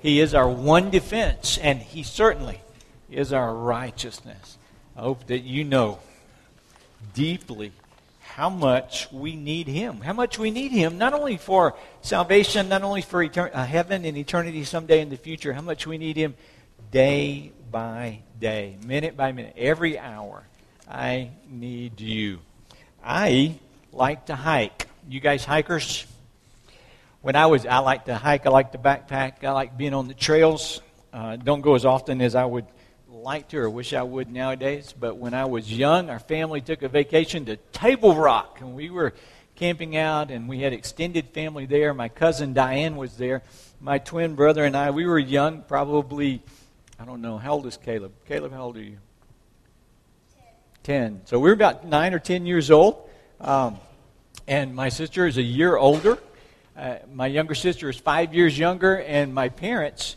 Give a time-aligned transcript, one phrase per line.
[0.00, 2.60] He is our one defense, and He certainly
[3.10, 4.58] is our righteousness.
[4.96, 5.98] I hope that you know
[7.14, 7.72] deeply
[8.20, 10.00] how much we need Him.
[10.00, 14.04] How much we need Him, not only for salvation, not only for etern- uh, heaven
[14.04, 16.36] and eternity someday in the future, how much we need Him
[16.92, 20.44] day by day, minute by minute, every hour.
[20.88, 22.38] I need you.
[23.04, 23.58] I
[23.92, 24.86] like to hike.
[25.08, 26.06] You guys hikers?
[27.28, 28.46] When I was, I like to hike.
[28.46, 29.44] I like to backpack.
[29.44, 30.80] I like being on the trails.
[31.12, 32.64] Uh, don't go as often as I would
[33.06, 34.94] like to or wish I would nowadays.
[34.98, 38.88] But when I was young, our family took a vacation to Table Rock, and we
[38.88, 39.12] were
[39.56, 41.92] camping out, and we had extended family there.
[41.92, 43.42] My cousin Diane was there.
[43.78, 46.40] My twin brother and I, we were young, probably,
[46.98, 48.12] I don't know, how old is Caleb?
[48.26, 48.96] Caleb, how old are you?
[50.82, 51.20] Ten.
[51.26, 53.06] So we were about nine or ten years old.
[53.38, 53.76] Um,
[54.46, 56.18] and my sister is a year older.
[56.78, 60.14] Uh, my younger sister is five years younger, and my parents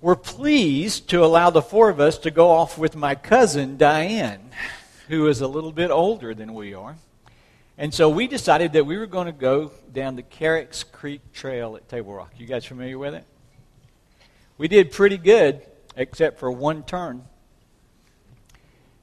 [0.00, 4.50] were pleased to allow the four of us to go off with my cousin Diane,
[5.06, 6.96] who is a little bit older than we are.
[7.78, 11.76] And so we decided that we were going to go down the Carricks Creek Trail
[11.76, 12.32] at Table Rock.
[12.36, 13.24] You guys familiar with it?
[14.58, 17.26] We did pretty good, except for one turn.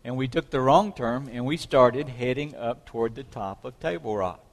[0.04, 3.80] And we took the wrong turn, and we started heading up toward the top of
[3.80, 4.51] Table Rock.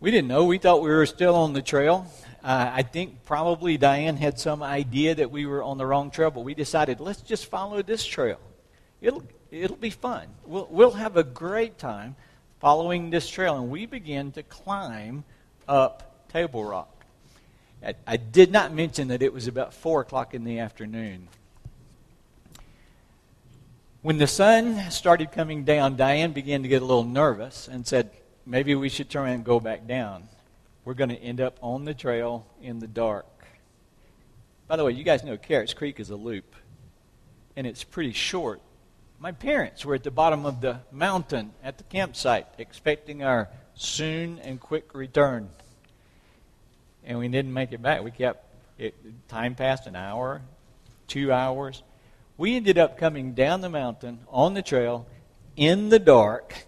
[0.00, 0.46] We didn't know.
[0.46, 2.10] We thought we were still on the trail.
[2.42, 6.30] Uh, I think probably Diane had some idea that we were on the wrong trail,
[6.30, 8.40] but we decided let's just follow this trail.
[9.02, 10.28] It'll it'll be fun.
[10.46, 12.16] We'll we'll have a great time
[12.60, 15.24] following this trail, and we began to climb
[15.68, 17.04] up Table Rock.
[17.84, 21.28] I, I did not mention that it was about four o'clock in the afternoon.
[24.00, 28.10] When the sun started coming down, Diane began to get a little nervous and said,
[28.46, 30.28] maybe we should turn and go back down
[30.84, 33.26] we're going to end up on the trail in the dark.
[34.66, 36.54] By the way, you guys know Carricks Creek is a loop,
[37.56, 38.60] and it's pretty short.
[39.18, 44.38] My parents were at the bottom of the mountain at the campsite expecting our soon
[44.38, 45.50] and quick return.
[47.04, 48.02] And we didn't make it back.
[48.02, 48.46] We kept
[48.78, 48.94] it,
[49.28, 50.40] time passed an hour,
[51.06, 51.82] two hours.
[52.38, 55.06] We ended up coming down the mountain on the trail
[55.56, 56.66] in the dark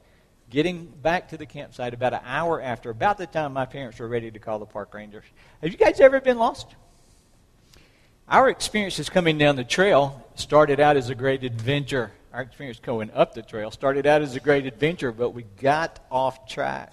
[0.53, 4.07] getting back to the campsite about an hour after, about the time my parents were
[4.07, 5.25] ready to call the park rangers.
[5.63, 6.69] Have you guys ever been lost?
[8.29, 12.13] Our experiences coming down the trail started out as a great adventure.
[12.35, 16.05] Our experience going up the trail started out as a great adventure, but we got
[16.11, 16.93] off track.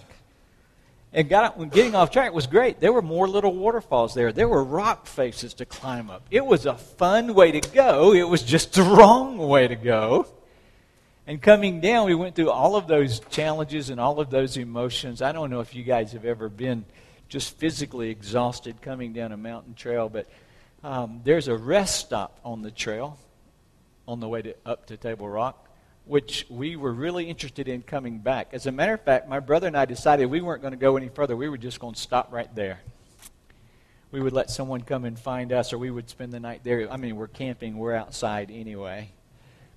[1.12, 2.80] And got when getting off track was great.
[2.80, 4.32] There were more little waterfalls there.
[4.32, 6.22] There were rock faces to climb up.
[6.30, 8.14] It was a fun way to go.
[8.14, 10.26] It was just the wrong way to go.
[11.30, 15.22] And coming down, we went through all of those challenges and all of those emotions.
[15.22, 16.84] I don't know if you guys have ever been
[17.28, 20.28] just physically exhausted coming down a mountain trail, but
[20.82, 23.16] um, there's a rest stop on the trail
[24.08, 25.68] on the way to, up to Table Rock,
[26.04, 28.48] which we were really interested in coming back.
[28.50, 30.96] As a matter of fact, my brother and I decided we weren't going to go
[30.96, 31.36] any further.
[31.36, 32.80] We were just going to stop right there.
[34.10, 36.90] We would let someone come and find us, or we would spend the night there.
[36.90, 39.12] I mean, we're camping, we're outside anyway.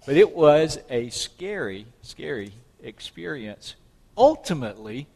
[0.06, 3.76] But it was a scary, scary experience.
[4.18, 5.08] Ultimately,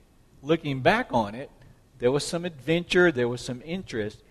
[0.42, 1.52] looking back on it,
[2.00, 4.22] there was some adventure, there was some interest.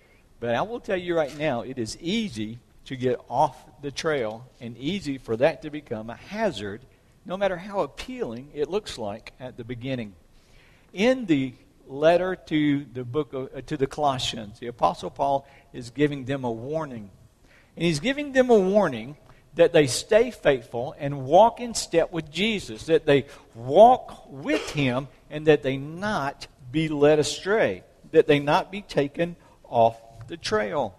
[0.41, 4.47] But I will tell you right now, it is easy to get off the trail
[4.61, 6.81] and easy for that to become a hazard,
[7.27, 10.15] no matter how appealing it looks like at the beginning.
[10.93, 11.53] In the
[11.87, 16.45] letter to the book of, uh, to the Colossians, the apostle Paul is giving them
[16.45, 17.11] a warning.
[17.77, 19.17] And he's giving them a warning
[19.57, 25.09] that they stay faithful and walk in step with Jesus, that they walk with Him,
[25.31, 29.35] and that they not be led astray, that they not be taken
[29.65, 29.97] off
[30.29, 30.95] the trail.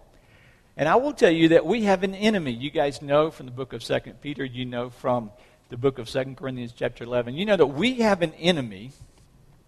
[0.76, 2.52] And I will tell you that we have an enemy.
[2.52, 5.30] You guys know from the book of Second Peter, you know from
[5.70, 8.92] the book of Second Corinthians chapter 11, you know that we have an enemy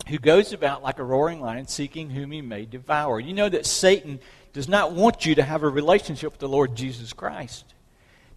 [0.09, 3.21] who goes about like a roaring lion seeking whom he may devour.
[3.21, 4.19] You know that Satan
[4.53, 7.75] does not want you to have a relationship with the Lord Jesus Christ.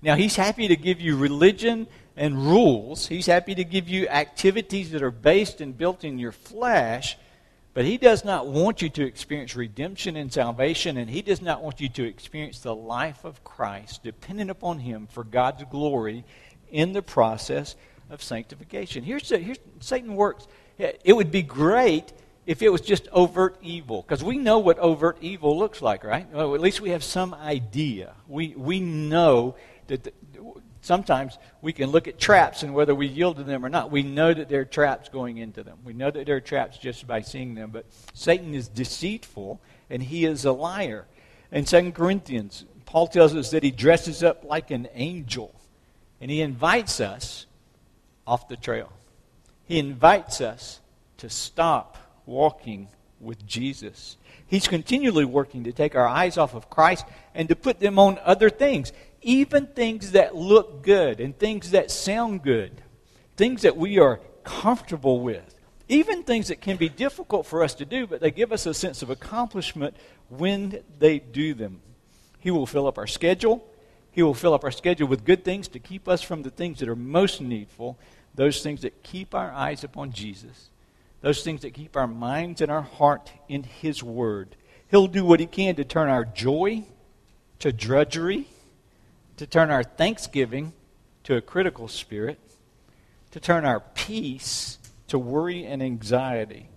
[0.03, 4.91] Now, He's happy to give you religion and rules, He's happy to give you activities
[4.91, 7.17] that are based and built in your flesh.
[7.73, 11.63] But he does not want you to experience redemption and salvation, and he does not
[11.63, 16.23] want you to experience the life of Christ dependent upon him for God's glory
[16.71, 17.75] in the process
[18.11, 19.03] of sanctification.
[19.03, 20.47] Here's, here's Satan works.
[20.77, 22.13] It would be great
[22.45, 26.29] if it was just overt evil, because we know what overt evil looks like, right?
[26.31, 28.13] Well, at least we have some idea.
[28.27, 29.55] We, we know
[29.87, 30.13] that the,
[30.81, 33.91] sometimes we can look at traps and whether we yield to them or not.
[33.91, 35.79] We know that there are traps going into them.
[35.83, 37.71] We know that there are traps just by seeing them.
[37.71, 39.59] But Satan is deceitful
[39.89, 41.05] and he is a liar.
[41.51, 45.55] In 2 Corinthians, Paul tells us that he dresses up like an angel.
[46.19, 47.45] And he invites us
[48.25, 48.91] off the trail.
[49.65, 50.79] He invites us
[51.17, 52.87] to stop walking
[53.19, 54.17] with Jesus.
[54.45, 58.19] He's continually working to take our eyes off of Christ and to put them on
[58.23, 58.91] other things,
[59.23, 62.81] even things that look good and things that sound good,
[63.35, 65.55] things that we are comfortable with,
[65.87, 68.73] even things that can be difficult for us to do, but they give us a
[68.73, 69.95] sense of accomplishment
[70.29, 71.81] when they do them.
[72.39, 73.65] He will fill up our schedule.
[74.11, 76.79] He will fill up our schedule with good things to keep us from the things
[76.79, 77.97] that are most needful,
[78.35, 80.69] those things that keep our eyes upon Jesus
[81.23, 84.57] those things that keep our minds and our heart in His Word.
[84.91, 86.83] He'll do what He can to turn our joy
[87.59, 88.45] to drudgery,
[89.37, 90.73] to turn our thanksgiving
[91.23, 92.39] to a critical spirit,
[93.31, 94.77] to turn our peace
[95.13, 96.67] to worry and anxiety,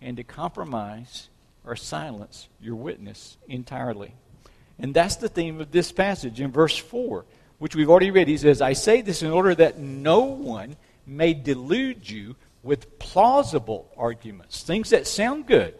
[0.00, 1.28] and to compromise
[1.64, 4.14] or silence your witness entirely.
[4.80, 7.24] And that's the theme of this passage in verse 4,
[7.58, 8.26] which we've already read.
[8.26, 12.34] He says, I say this in order that no one may delude you
[12.64, 15.74] with plausible arguments, things that sound good,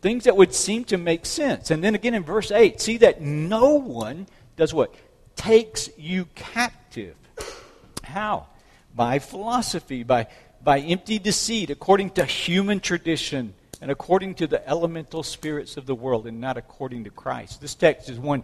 [0.00, 1.70] things that would seem to make sense.
[1.70, 4.26] And then again in verse 8, see that no one
[4.56, 4.94] does what?
[5.38, 7.14] Takes you captive.
[8.02, 8.48] How?
[8.94, 10.26] By philosophy, by,
[10.62, 15.94] by empty deceit, according to human tradition and according to the elemental spirits of the
[15.94, 17.60] world, and not according to Christ.
[17.60, 18.42] This text is one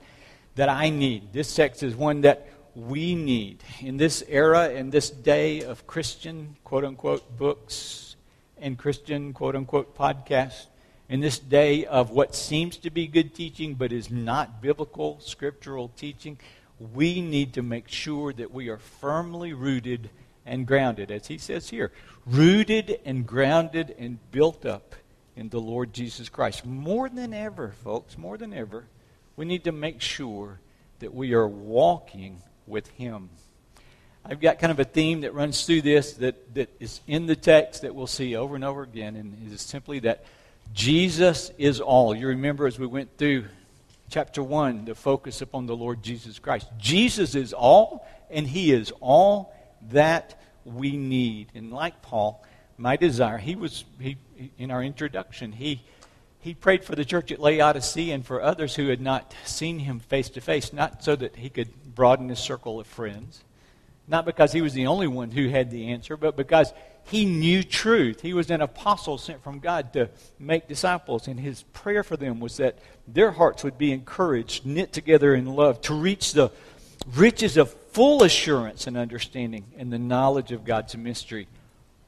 [0.54, 1.32] that I need.
[1.32, 6.56] This text is one that we need in this era, in this day of Christian,
[6.62, 8.14] quote unquote, books
[8.58, 10.66] and Christian, quote unquote, podcasts,
[11.08, 15.88] in this day of what seems to be good teaching but is not biblical, scriptural
[15.96, 16.38] teaching,
[16.78, 20.10] we need to make sure that we are firmly rooted
[20.46, 21.92] and grounded, as he says here,
[22.26, 24.94] rooted and grounded and built up
[25.36, 26.64] in the Lord Jesus Christ.
[26.64, 28.84] More than ever, folks, more than ever,
[29.36, 30.60] we need to make sure
[31.00, 33.30] that we are walking with Him.
[34.24, 37.36] I've got kind of a theme that runs through this that, that is in the
[37.36, 40.24] text that we'll see over and over again, and it is simply that
[40.72, 42.14] Jesus is all.
[42.14, 43.44] You remember as we went through
[44.14, 46.68] chapter 1, the focus upon the Lord Jesus Christ.
[46.78, 49.52] Jesus is all, and He is all
[49.90, 51.48] that we need.
[51.52, 52.40] And like Paul,
[52.78, 54.16] my desire, he was, he,
[54.56, 55.82] in our introduction, he
[56.38, 59.98] he prayed for the church at Laodicea and for others who had not seen him
[59.98, 63.42] face to face, not so that he could broaden his circle of friends,
[64.06, 66.72] not because he was the only one who had the answer, but because
[67.04, 68.20] he knew truth.
[68.20, 70.08] He was an apostle sent from God to
[70.38, 74.92] make disciples, and his prayer for them was that their hearts would be encouraged, knit
[74.92, 76.50] together in love, to reach the
[77.14, 81.46] riches of full assurance and understanding in the knowledge of God's mystery,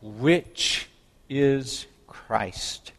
[0.01, 0.89] which
[1.29, 2.93] is Christ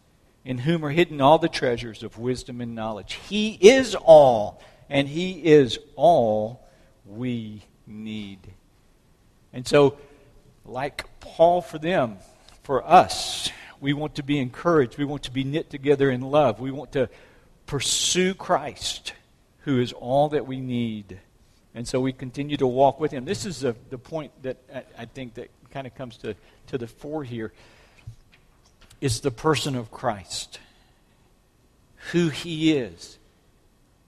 [0.48, 3.20] in whom are hidden all the treasures of wisdom and knowledge.
[3.28, 6.66] He is all, and He is all
[7.06, 8.40] we need.
[9.52, 9.98] And so,
[10.68, 12.18] like Paul for them,
[12.64, 13.50] for us,
[13.80, 14.98] we want to be encouraged.
[14.98, 16.60] We want to be knit together in love.
[16.60, 17.10] We want to
[17.66, 19.14] pursue Christ,
[19.60, 21.20] who is all that we need.
[21.76, 23.26] And so we continue to walk with Him.
[23.26, 26.36] This is the, the point that I, I think that kind of comes to,
[26.68, 27.54] to the fore here
[29.00, 30.60] is the person of Christ,
[32.12, 33.18] who he is,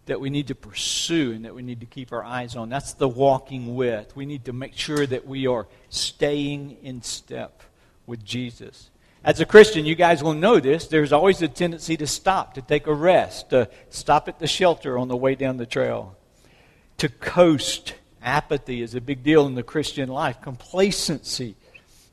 [0.09, 2.69] that we need to pursue and that we need to keep our eyes on.
[2.69, 4.15] That's the walking with.
[4.15, 7.63] We need to make sure that we are staying in step
[8.05, 8.89] with Jesus.
[9.23, 10.87] As a Christian, you guys will know this.
[10.87, 14.97] There's always a tendency to stop, to take a rest, to stop at the shelter
[14.97, 16.15] on the way down the trail,
[16.97, 17.95] to coast.
[18.21, 20.41] Apathy is a big deal in the Christian life.
[20.41, 21.55] Complacency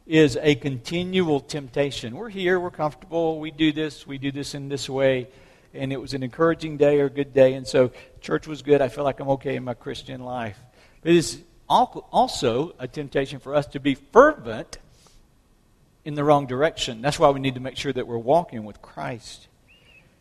[0.07, 2.15] is a continual temptation.
[2.15, 5.29] We're here, we're comfortable, we do this, we do this in this way,
[5.77, 7.91] and it was an encouraging day or a good day, and so
[8.21, 8.81] church was good.
[8.81, 10.59] I feel like I'm okay in my Christian life.
[11.03, 14.79] But it is also a temptation for us to be fervent
[16.05, 17.03] in the wrong direction.
[17.03, 19.49] That's why we need to make sure that we're walking with Christ.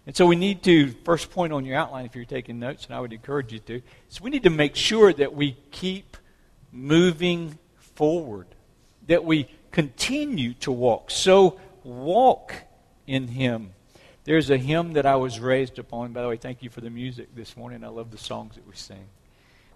[0.07, 2.95] And so we need to, first point on your outline, if you're taking notes, and
[2.95, 6.17] I would encourage you to, is we need to make sure that we keep
[6.71, 8.47] moving forward,
[9.07, 11.09] that we continue to walk.
[11.09, 12.53] So walk
[13.07, 13.71] in Him.
[14.25, 16.11] There's a hymn that I was raised upon.
[16.11, 17.83] By the way, thank you for the music this morning.
[17.83, 19.05] I love the songs that we sing.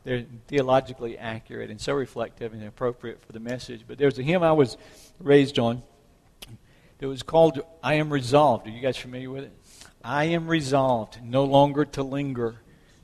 [0.04, 3.84] They're theologically accurate and so reflective and appropriate for the message.
[3.88, 4.76] But there's a hymn I was
[5.20, 5.84] raised on
[6.98, 8.66] that was called I Am Resolved.
[8.66, 9.54] Are you guys familiar with it?
[10.04, 12.56] I am resolved no longer to linger,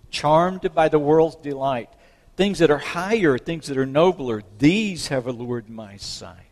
[0.10, 1.90] charmed by the world's delight.
[2.38, 6.45] Things that are higher, things that are nobler, these have allured my sight.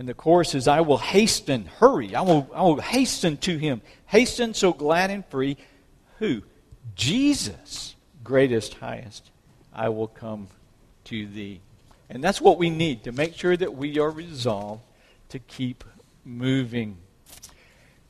[0.00, 3.82] And the chorus is, I will hasten, hurry, I will, I will hasten to him.
[4.06, 5.58] Hasten so glad and free.
[6.20, 6.40] Who?
[6.94, 9.30] Jesus, greatest, highest,
[9.74, 10.48] I will come
[11.04, 11.60] to thee.
[12.08, 14.80] And that's what we need to make sure that we are resolved
[15.28, 15.84] to keep
[16.24, 16.96] moving.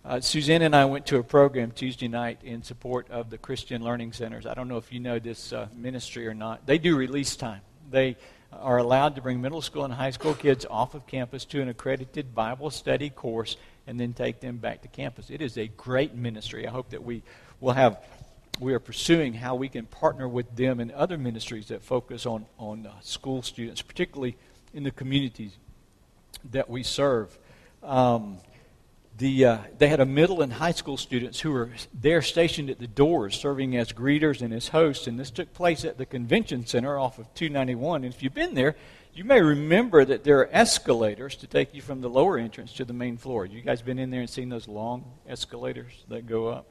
[0.04, 3.82] Uh, Suzanne and I went to a program Tuesday night in support of the Christian
[3.82, 4.46] Learning Centers.
[4.46, 6.66] I don't know if you know this uh, ministry or not.
[6.66, 7.62] They do release time.
[7.90, 8.16] They
[8.52, 11.68] are allowed to bring middle school and high school kids off of campus to an
[11.68, 15.30] accredited Bible study course and then take them back to campus.
[15.30, 16.66] It is a great ministry.
[16.66, 17.22] I hope that we
[17.60, 17.98] will have
[18.60, 22.44] we are pursuing how we can partner with them and other ministries that focus on,
[22.58, 24.36] on uh, school students, particularly
[24.74, 25.56] in the communities
[26.50, 27.36] that we serve.
[27.82, 28.38] Um,
[29.20, 32.78] the, uh, they had a middle and high school students who were there stationed at
[32.78, 36.66] the doors serving as greeters and as hosts, and this took place at the convention
[36.66, 38.04] center off of 291.
[38.04, 38.76] And if you've been there,
[39.12, 42.84] you may remember that there are escalators to take you from the lower entrance to
[42.86, 43.44] the main floor.
[43.44, 46.66] You guys been in there and seen those long escalators that go up?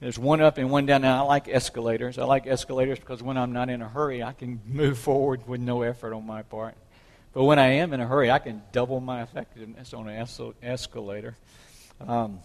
[0.00, 1.02] There's one up and one down.
[1.02, 2.18] Now, I like escalators.
[2.18, 5.62] I like escalators because when I'm not in a hurry, I can move forward with
[5.62, 6.74] no effort on my part.
[7.32, 10.26] But when I am in a hurry, I can double my effectiveness on an
[10.62, 11.36] escalator.
[12.06, 12.40] Um,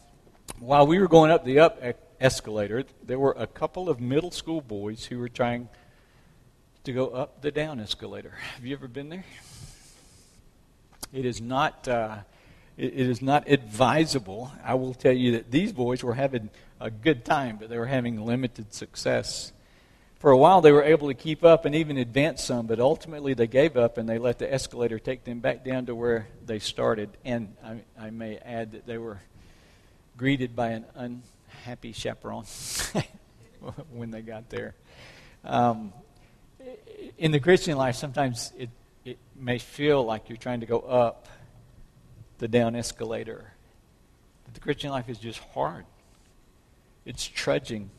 [0.59, 1.81] while we were going up the up
[2.19, 5.69] escalator, there were a couple of middle school boys who were trying
[6.83, 8.33] to go up the down escalator.
[8.55, 9.25] Have you ever been there?
[11.13, 11.88] It is not.
[11.88, 12.17] Uh,
[12.77, 14.51] it is not advisable.
[14.62, 16.50] I will tell you that these boys were having
[16.81, 19.53] a good time, but they were having limited success.
[20.19, 23.33] For a while, they were able to keep up and even advance some, but ultimately
[23.33, 26.59] they gave up and they let the escalator take them back down to where they
[26.59, 27.12] started.
[27.24, 29.21] And I, I may add that they were
[30.17, 32.45] greeted by an unhappy chaperone
[33.91, 34.75] when they got there.
[35.43, 35.93] Um,
[37.17, 38.69] in the Christian life, sometimes it,
[39.03, 41.27] it may feel like you're trying to go up
[42.38, 43.53] the down escalator.
[44.45, 45.86] But the Christian life is just hard
[47.05, 47.91] it's trudging.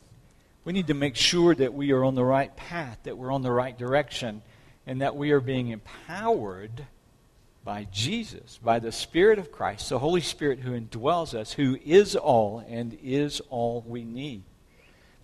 [0.65, 3.41] We need to make sure that we are on the right path, that we're on
[3.41, 4.41] the right direction,
[4.85, 6.85] and that we are being empowered
[7.67, 12.15] by Jesus, by the Spirit of Christ, the Holy Spirit who indwells us, who is
[12.15, 14.43] all and is all we need.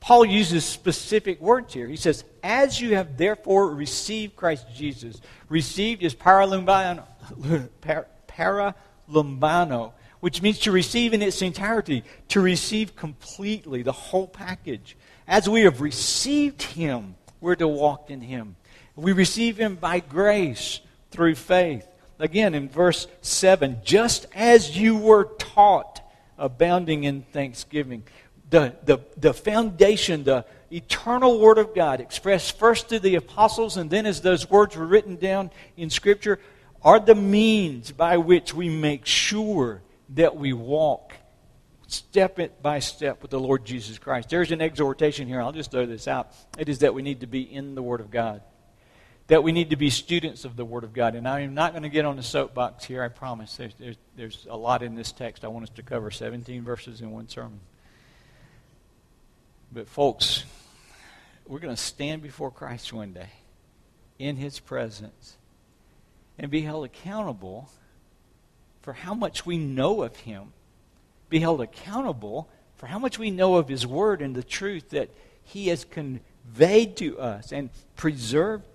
[0.02, 1.88] Paul uses specific words here.
[1.88, 7.06] He says, As you have therefore received Christ Jesus, received is paralambano,
[10.20, 14.98] which means to receive in its entirety, to receive completely, the whole package.
[15.30, 18.58] As we have received Him, we're to walk in Him.
[18.98, 21.88] We receive Him by grace through faith.
[22.20, 26.02] Again, in verse 7, just as you were taught,
[26.38, 28.04] abounding in thanksgiving.
[28.50, 33.90] The, the, the foundation, the eternal Word of God, expressed first to the apostles and
[33.90, 36.40] then as those words were written down in Scripture,
[36.84, 41.14] are the means by which we make sure that we walk
[41.88, 44.30] step by step with the Lord Jesus Christ.
[44.30, 45.42] There's an exhortation here.
[45.42, 46.32] I'll just throw this out.
[46.58, 48.42] It is that we need to be in the Word of God,
[49.34, 51.16] that we need to be students of the Word of God.
[51.16, 53.56] And I am not going to get on the soapbox here, I promise.
[53.56, 57.02] There's, there's, there's a lot in this text I want us to cover 17 verses
[57.02, 57.60] in one sermon.
[59.72, 60.44] But, folks,
[61.48, 63.32] we're going to stand before Christ one day
[64.20, 65.36] in His presence
[66.38, 67.72] and be held accountable
[68.84, 70.54] for how much we know of Him,
[71.30, 75.10] be held accountable for how much we know of His Word and the truth that
[75.44, 78.73] He has conveyed to us and preserved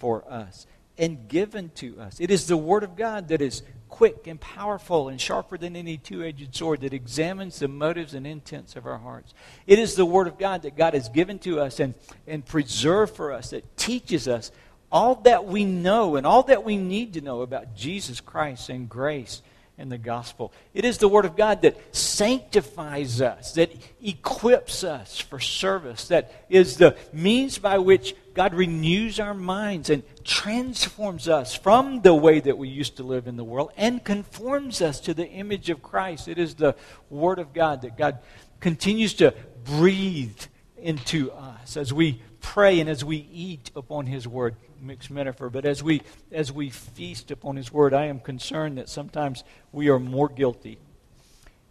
[0.00, 0.66] for us
[0.98, 2.18] and given to us.
[2.18, 5.96] It is the Word of God that is quick and powerful and sharper than any
[5.96, 9.32] two edged sword that examines the motives and intents of our hearts.
[9.66, 11.94] It is the Word of God that God has given to us and,
[12.26, 14.50] and preserved for us that teaches us
[14.90, 18.88] all that we know and all that we need to know about Jesus Christ and
[18.88, 19.42] grace
[19.80, 20.52] and the gospel.
[20.74, 23.72] It is the Word of God that sanctifies us, that
[24.02, 30.02] equips us for service, that is the means by which God renews our minds and
[30.22, 34.82] transforms us from the way that we used to live in the world and conforms
[34.82, 36.28] us to the image of Christ.
[36.28, 36.76] It is the
[37.08, 38.18] Word of God that God
[38.60, 39.34] continues to
[39.64, 40.40] breathe
[40.76, 45.64] into us as we pray and as we eat upon His Word mixed metaphor, but
[45.64, 49.98] as we as we feast upon His Word, I am concerned that sometimes we are
[49.98, 50.78] more guilty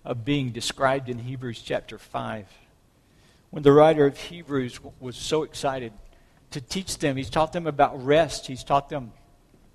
[0.06, 2.48] of being described in Hebrews chapter five.
[3.50, 5.92] When the writer of Hebrews was so excited
[6.52, 8.48] to teach them, he's taught them about rest.
[8.48, 9.12] He's taught them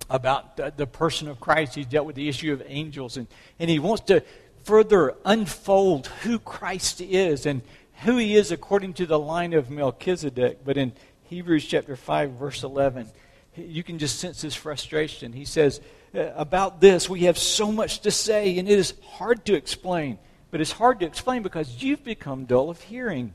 [0.08, 1.74] about the, the person of Christ.
[1.74, 3.26] He's dealt with the issue of angels, and,
[3.58, 4.22] and he wants to
[4.64, 7.62] further unfold who Christ is and
[8.04, 10.64] who he is according to the line of Melchizedek.
[10.64, 10.92] But in
[11.24, 13.08] Hebrews chapter 5, verse 11,
[13.56, 15.32] you can just sense his frustration.
[15.32, 15.80] He says,
[16.14, 20.18] uh, About this, we have so much to say, and it is hard to explain.
[20.50, 23.34] But it's hard to explain because you've become dull of hearing.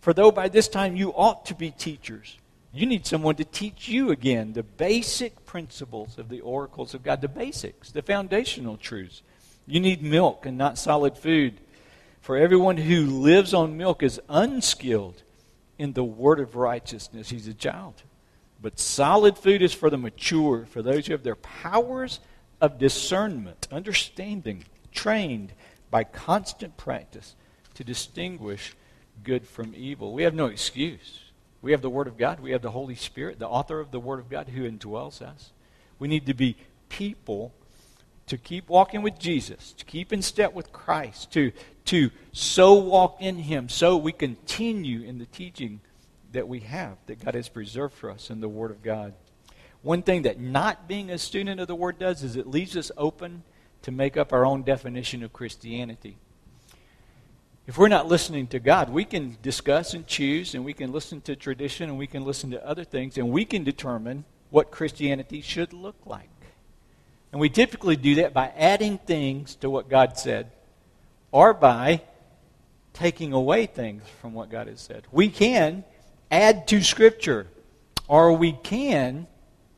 [0.00, 2.38] For though by this time you ought to be teachers,
[2.72, 7.20] you need someone to teach you again the basic principles of the oracles of God,
[7.20, 9.22] the basics, the foundational truths.
[9.66, 11.60] You need milk and not solid food.
[12.20, 15.22] For everyone who lives on milk is unskilled
[15.78, 17.28] in the word of righteousness.
[17.28, 18.02] He's a child.
[18.60, 22.20] But solid food is for the mature, for those who have their powers
[22.60, 25.52] of discernment, understanding, trained
[25.90, 27.34] by constant practice
[27.74, 28.74] to distinguish
[29.22, 30.12] good from evil.
[30.12, 31.20] We have no excuse.
[31.60, 32.40] We have the Word of God.
[32.40, 35.52] We have the Holy Spirit, the author of the Word of God, who indwells us.
[35.98, 36.56] We need to be
[36.88, 37.52] people
[38.26, 41.52] to keep walking with Jesus, to keep in step with Christ, to,
[41.86, 45.80] to so walk in Him, so we continue in the teaching
[46.32, 49.14] that we have, that God has preserved for us in the Word of God.
[49.82, 52.90] One thing that not being a student of the Word does is it leaves us
[52.96, 53.44] open
[53.82, 56.16] to make up our own definition of Christianity.
[57.68, 61.20] If we're not listening to God, we can discuss and choose, and we can listen
[61.22, 65.40] to tradition, and we can listen to other things, and we can determine what Christianity
[65.40, 66.35] should look like.
[67.32, 70.50] And we typically do that by adding things to what God said
[71.32, 72.02] or by
[72.92, 75.04] taking away things from what God has said.
[75.12, 75.84] We can
[76.30, 77.46] add to Scripture,
[78.08, 79.26] or we can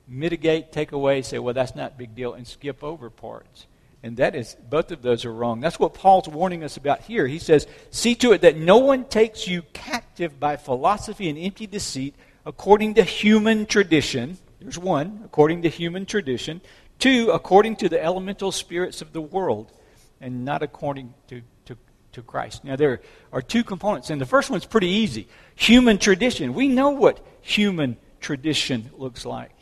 [0.06, 3.66] mitigate, take away, say, well, that's not a big deal, and skip over parts.
[4.02, 5.60] And that is, both of those are wrong.
[5.60, 7.26] That's what Paul's warning us about here.
[7.26, 11.66] He says, See to it that no one takes you captive by philosophy and empty
[11.66, 12.14] deceit
[12.46, 14.38] according to human tradition.
[14.60, 16.60] There's one, according to human tradition.
[16.98, 19.72] Two, according to the elemental spirits of the world,
[20.20, 21.76] and not according to, to,
[22.12, 22.64] to Christ.
[22.64, 23.00] Now, there
[23.32, 26.54] are two components, and the first one's pretty easy human tradition.
[26.54, 29.52] We know what human tradition looks like.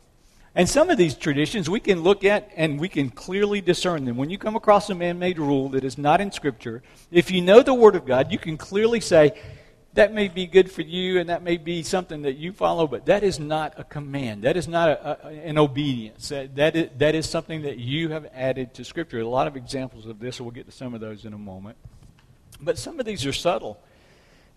[0.54, 4.16] And some of these traditions we can look at and we can clearly discern them.
[4.16, 7.42] When you come across a man made rule that is not in Scripture, if you
[7.42, 9.38] know the Word of God, you can clearly say,
[9.96, 13.06] that may be good for you and that may be something that you follow, but
[13.06, 14.42] that is not a command.
[14.42, 16.28] That is not a, a, an obedience.
[16.28, 19.20] That, that, is, that is something that you have added to Scripture.
[19.20, 21.78] A lot of examples of this, we'll get to some of those in a moment.
[22.60, 23.82] But some of these are subtle.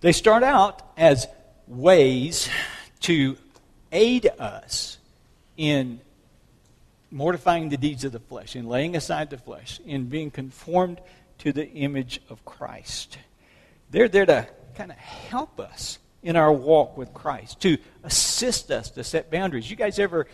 [0.02, 1.26] They start out as
[1.68, 2.50] ways
[3.02, 3.38] to
[3.92, 4.98] aid us
[5.56, 6.02] in
[7.12, 11.00] mortifying the deeds of the flesh, in laying aside the flesh, in being conformed
[11.40, 13.18] to the image of Christ.
[13.90, 14.48] They're there to
[14.80, 19.70] kind of help us in our walk with Christ, to assist us to set boundaries.
[19.70, 20.26] You guys ever,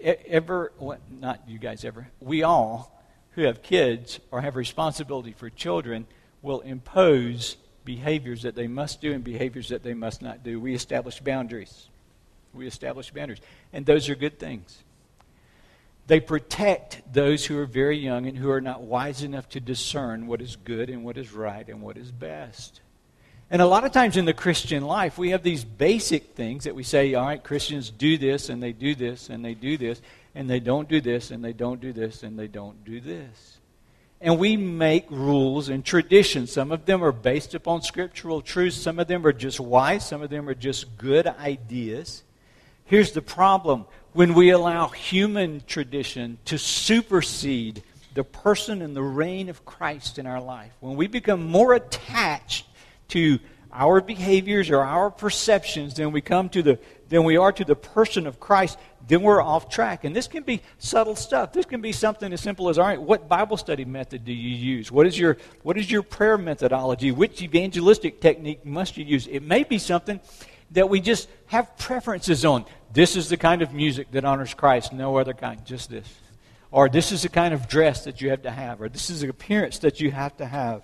[0.00, 0.72] ever,
[1.10, 2.96] not you guys ever, we all
[3.32, 6.06] who have kids or have responsibility for children
[6.42, 10.60] will impose behaviors that they must do and behaviors that they must not do.
[10.60, 11.88] We establish boundaries.
[12.54, 13.40] We establish boundaries.
[13.72, 14.84] And those are good things.
[16.06, 20.28] They protect those who are very young and who are not wise enough to discern
[20.28, 22.80] what is good and what is right and what is best.
[23.52, 26.74] And a lot of times in the Christian life, we have these basic things that
[26.74, 30.00] we say, all right, Christians do this and they do this and they do this,
[30.34, 33.58] and they don't do this and they don't do this and they don't do this.
[34.22, 36.50] And we make rules and traditions.
[36.50, 40.22] Some of them are based upon scriptural truths, some of them are just wise, some
[40.22, 42.22] of them are just good ideas.
[42.86, 43.84] Here's the problem
[44.14, 47.82] when we allow human tradition to supersede
[48.14, 52.66] the person and the reign of Christ in our life, when we become more attached
[53.08, 53.38] to
[53.72, 57.76] our behaviors or our perceptions than we come to the than we are to the
[57.76, 60.04] person of Christ, then we're off track.
[60.04, 61.52] And this can be subtle stuff.
[61.52, 64.56] This can be something as simple as, all right, what Bible study method do you
[64.56, 64.90] use?
[64.90, 67.12] What is your what is your prayer methodology?
[67.12, 69.26] Which evangelistic technique must you use?
[69.26, 70.20] It may be something
[70.70, 72.64] that we just have preferences on.
[72.92, 76.08] This is the kind of music that honors Christ, no other kind, just this.
[76.70, 79.20] Or this is the kind of dress that you have to have, or this is
[79.20, 80.82] the appearance that you have to have.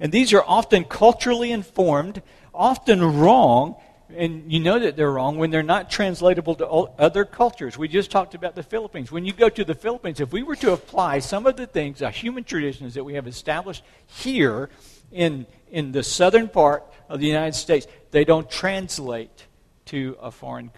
[0.00, 3.76] And these are often culturally informed, often wrong,
[4.14, 7.76] and you know that they're wrong when they're not translatable to other cultures.
[7.76, 9.10] We just talked about the Philippines.
[9.10, 11.98] When you go to the Philippines, if we were to apply some of the things,
[11.98, 14.70] the human traditions that we have established here
[15.10, 19.46] in, in the southern part of the United States, they don't translate
[19.86, 20.70] to a foreign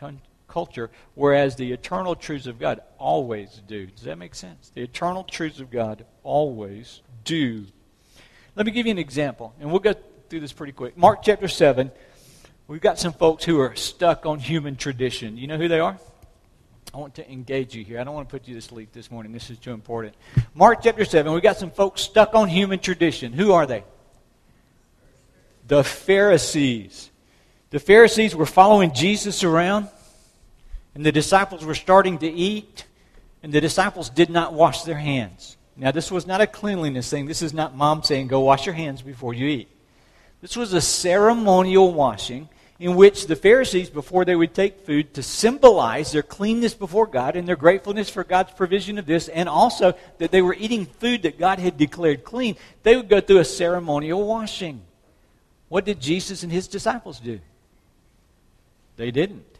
[0.46, 3.86] culture, whereas the eternal truths of God always do.
[3.86, 4.70] Does that make sense?
[4.74, 7.66] The eternal truths of God always do.
[8.58, 9.94] Let me give you an example, and we'll go
[10.28, 10.98] through this pretty quick.
[10.98, 11.92] Mark chapter 7,
[12.66, 15.36] we've got some folks who are stuck on human tradition.
[15.36, 15.96] You know who they are?
[16.92, 18.00] I want to engage you here.
[18.00, 19.30] I don't want to put you to sleep this morning.
[19.30, 20.16] This is too important.
[20.54, 23.32] Mark chapter 7, we've got some folks stuck on human tradition.
[23.32, 23.84] Who are they?
[25.68, 27.12] The Pharisees.
[27.70, 29.86] The Pharisees were following Jesus around,
[30.96, 32.86] and the disciples were starting to eat,
[33.40, 35.57] and the disciples did not wash their hands.
[35.78, 37.26] Now, this was not a cleanliness thing.
[37.26, 39.68] This is not mom saying, go wash your hands before you eat.
[40.42, 42.48] This was a ceremonial washing.
[42.80, 47.34] in which the Pharisees, before they would take food, to symbolize their cleanness before God
[47.34, 51.22] and their gratefulness for God's provision of this, and also that they were eating food
[51.22, 54.82] that God had declared clean, they would go through a ceremonial washing.
[55.68, 57.40] What did Jesus and his disciples do?
[58.96, 59.58] They didn't.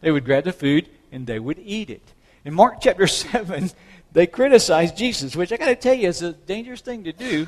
[0.00, 2.02] They would grab the food and they would eat it.
[2.44, 3.70] In Mark chapter 7,
[4.12, 7.46] they criticized Jesus, which I got to tell you is a dangerous thing to do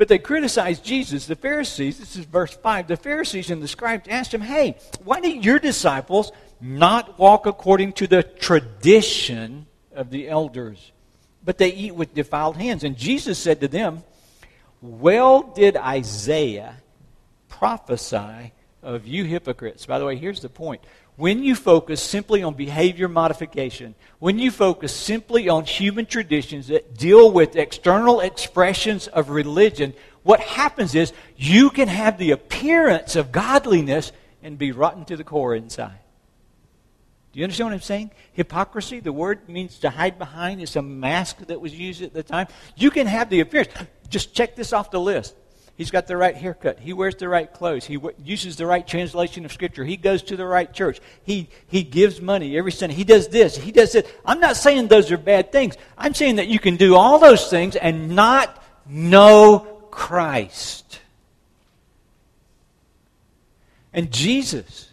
[0.00, 1.26] but they criticized Jesus.
[1.26, 5.20] The Pharisees, this is verse 5, the Pharisees and the scribes asked him, Hey, why
[5.20, 10.92] do your disciples not walk according to the tradition of the elders,
[11.44, 12.82] but they eat with defiled hands?
[12.82, 14.02] And Jesus said to them,
[14.80, 16.76] Well did Isaiah
[17.50, 19.84] prophesy of you hypocrites.
[19.84, 20.80] By the way, here's the point
[21.20, 26.96] when you focus simply on behavior modification, when you focus simply on human traditions that
[26.96, 33.32] deal with external expressions of religion, what happens is you can have the appearance of
[33.32, 35.98] godliness and be rotten to the core inside.
[37.32, 38.12] Do you understand what I'm saying?
[38.32, 40.62] Hypocrisy, the word means to hide behind.
[40.62, 42.46] It's a mask that was used at the time.
[42.76, 43.68] You can have the appearance.
[44.08, 45.36] Just check this off the list.
[45.80, 46.78] He's got the right haircut.
[46.78, 47.86] He wears the right clothes.
[47.86, 49.82] He w- uses the right translation of Scripture.
[49.82, 51.00] He goes to the right church.
[51.24, 52.94] He, he gives money every Sunday.
[52.94, 53.56] He does this.
[53.56, 54.06] He does it.
[54.26, 55.78] I'm not saying those are bad things.
[55.96, 61.00] I'm saying that you can do all those things and not know Christ.
[63.94, 64.90] And Jesus,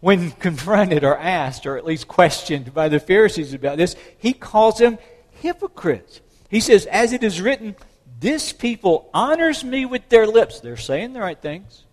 [0.00, 4.76] when confronted or asked or at least questioned by the Pharisees about this, he calls
[4.76, 4.98] them
[5.40, 6.20] hypocrites.
[6.50, 7.76] He says, As it is written,
[8.18, 10.60] this people honors me with their lips.
[10.60, 11.84] They're saying the right things.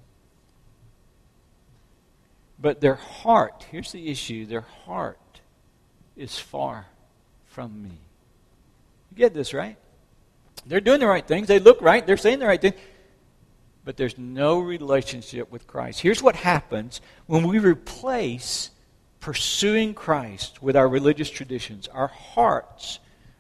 [2.60, 5.18] But their heart, here's the issue their heart
[6.16, 6.86] is far
[7.48, 7.98] from me.
[9.12, 9.78] You get this, right?
[10.66, 11.48] They're doing the right things.
[11.48, 12.06] They look right.
[12.06, 12.74] They're saying the right thing.
[13.84, 16.00] But there's no relationship with Christ.
[16.00, 18.70] Here's what happens when we replace
[19.20, 21.88] pursuing Christ with our religious traditions.
[21.90, 23.00] Our hearts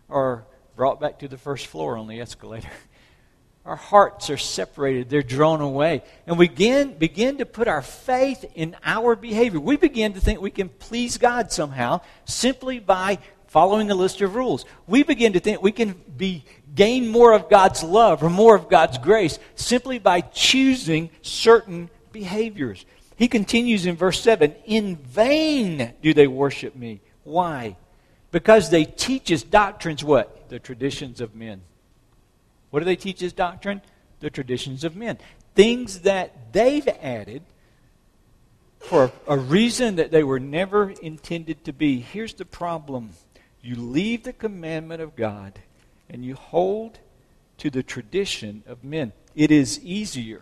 [0.10, 2.70] are brought back to the first floor on the escalator.
[3.66, 6.04] Our hearts are separated, they're drawn away.
[6.28, 9.62] And we begin, begin to put our faith in our behavior.
[9.62, 14.36] We begin to think we can please God somehow simply by following a list of
[14.36, 14.66] rules.
[14.86, 16.44] We begin to think we can be
[16.76, 22.86] gain more of God's love or more of God's grace simply by choosing certain behaviors.
[23.16, 27.00] He continues in verse 7 In vain do they worship me.
[27.24, 27.78] Why?
[28.34, 30.50] Because they teach as doctrines what?
[30.50, 31.62] the traditions of men.
[32.69, 33.82] What do they teach as doctrine?
[34.19, 35.17] The traditions of men.
[35.56, 37.41] Things that they've added
[38.80, 42.00] for a reason that they were never intended to be.
[42.00, 43.12] Here's the problem
[43.63, 45.60] you leave the commandment of God
[46.10, 47.00] and you hold
[47.60, 49.12] to the tradition of men.
[49.36, 50.41] It is easier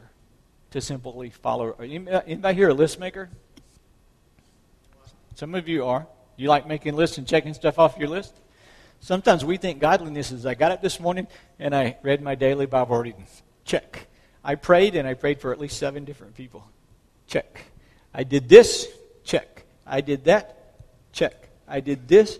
[0.71, 1.71] to simply follow.
[1.73, 3.29] Anybody here a list maker?
[5.35, 6.07] Some of you are.
[6.35, 8.33] You like making lists and checking stuff off your list?
[8.99, 11.27] Sometimes we think godliness is I got up this morning
[11.59, 13.25] and I read my daily Bible reading.
[13.65, 14.07] Check.
[14.43, 16.65] I prayed and I prayed for at least seven different people.
[17.27, 17.61] Check.
[18.13, 18.87] I did this.
[19.23, 19.65] Check.
[19.85, 20.75] I did that.
[21.11, 21.49] Check.
[21.67, 22.39] I did this.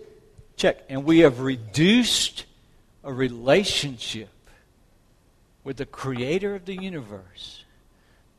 [0.56, 0.84] Check.
[0.88, 2.44] And we have reduced
[3.02, 4.28] a relationship
[5.64, 7.64] with the creator of the universe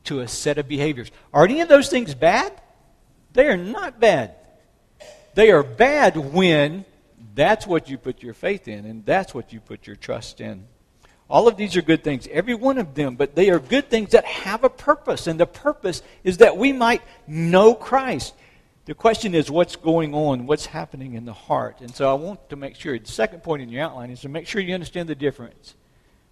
[0.04, 1.10] to a set of behaviors.
[1.32, 2.52] Are any of those things bad?
[3.32, 4.36] They are not bad.
[5.34, 6.84] They are bad when
[7.34, 10.66] that's what you put your faith in, and that's what you put your trust in.
[11.28, 14.10] All of these are good things, every one of them, but they are good things
[14.12, 18.34] that have a purpose, and the purpose is that we might know Christ.
[18.84, 21.80] The question is what's going on, what's happening in the heart.
[21.80, 24.28] And so I want to make sure, the second point in your outline is to
[24.28, 25.74] make sure you understand the difference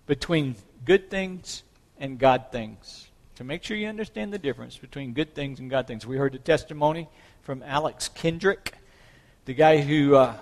[0.06, 1.62] between good things
[1.98, 3.08] and God things.
[3.36, 6.06] To make sure you understand the difference between good things and God things.
[6.06, 7.08] We heard a testimony
[7.40, 8.74] from Alex Kendrick,
[9.44, 10.34] the guy who uh,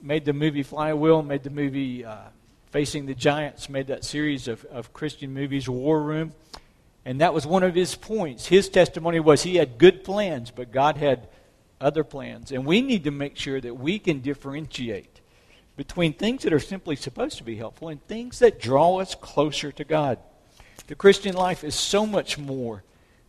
[0.00, 2.16] made the movie Flywheel, made the movie uh,
[2.70, 6.32] Facing the Giants, made that series of, of Christian movies, War Room.
[7.04, 8.46] And that was one of his points.
[8.46, 11.28] His testimony was he had good plans, but God had
[11.80, 12.52] other plans.
[12.52, 15.20] And we need to make sure that we can differentiate
[15.76, 19.72] between things that are simply supposed to be helpful and things that draw us closer
[19.72, 20.18] to God.
[20.86, 22.82] The Christian life is so much more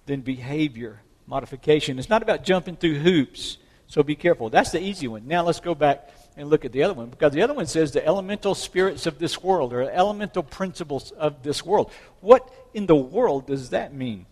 [0.05, 1.99] than behavior modification.
[1.99, 4.49] It's not about jumping through hoops, so be careful.
[4.49, 5.27] That's the easy one.
[5.27, 7.91] Now let's go back and look at the other one because the other one says
[7.91, 11.91] the elemental spirits of this world or elemental principles of this world.
[12.19, 14.25] What in the world does that mean?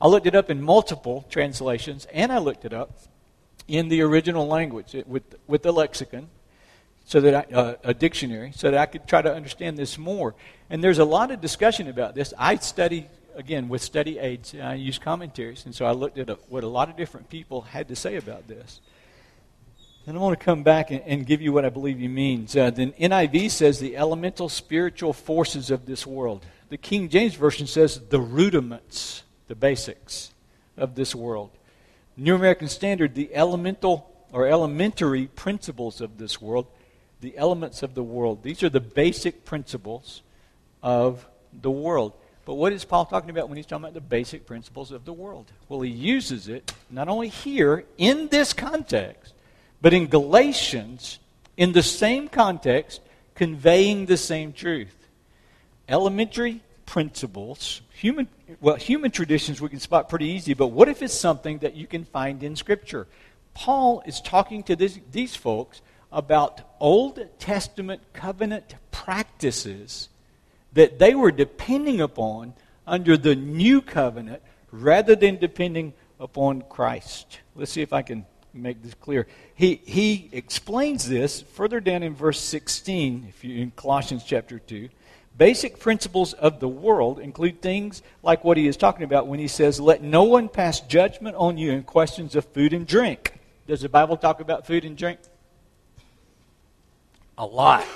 [0.00, 2.98] I looked it up in multiple translations and I looked it up
[3.68, 6.28] in the original language with, with the lexicon,
[7.04, 10.34] so that I, uh, a dictionary, so that I could try to understand this more.
[10.68, 12.32] And there's a lot of discussion about this.
[12.38, 13.08] I study
[13.40, 16.68] again, with study aids, I use commentaries, and so I looked at a, what a
[16.68, 18.80] lot of different people had to say about this.
[20.06, 22.54] And I want to come back and, and give you what I believe he means.
[22.54, 26.44] Uh, the NIV says the elemental spiritual forces of this world.
[26.68, 30.32] The King James Version says the rudiments, the basics
[30.76, 31.50] of this world.
[32.16, 36.66] New American Standard, the elemental or elementary principles of this world,
[37.22, 38.42] the elements of the world.
[38.42, 40.22] These are the basic principles
[40.82, 42.12] of the world.
[42.44, 45.12] But what is Paul talking about when he's talking about the basic principles of the
[45.12, 45.52] world?
[45.68, 49.34] Well, he uses it not only here in this context,
[49.80, 51.18] but in Galatians
[51.56, 53.02] in the same context,
[53.34, 54.96] conveying the same truth.
[55.88, 58.28] Elementary principles, human
[58.60, 61.86] well, human traditions we can spot pretty easy, but what if it's something that you
[61.86, 63.06] can find in Scripture?
[63.52, 70.08] Paul is talking to this, these folks about Old Testament covenant practices
[70.72, 72.54] that they were depending upon
[72.86, 77.40] under the new covenant rather than depending upon Christ.
[77.54, 79.26] Let's see if I can make this clear.
[79.54, 84.88] He, he explains this further down in verse 16, if you in Colossians chapter 2.
[85.36, 89.48] Basic principles of the world include things like what he is talking about when he
[89.48, 93.38] says, Let no one pass judgment on you in questions of food and drink.
[93.66, 95.18] Does the Bible talk about food and drink?
[97.38, 97.86] A lot.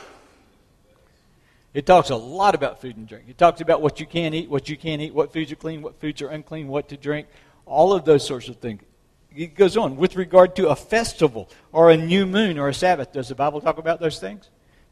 [1.75, 3.25] It talks a lot about food and drink.
[3.29, 5.83] It talks about what you can eat, what you can't eat, what foods are clean,
[5.83, 7.27] what foods are unclean, what to drink,
[7.67, 8.83] all of those sorts of things.
[9.35, 9.97] It goes on.
[9.97, 13.61] With regard to a festival or a new moon or a Sabbath, does the Bible
[13.61, 14.49] talk about those things?